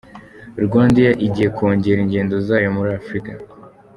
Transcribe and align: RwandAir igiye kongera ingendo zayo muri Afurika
RwandAir 0.65 1.13
igiye 1.25 1.49
kongera 1.57 1.99
ingendo 2.05 2.35
zayo 2.47 2.67
muri 2.75 2.89
Afurika 2.99 3.31